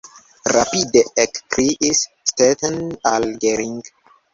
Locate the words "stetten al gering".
2.33-3.81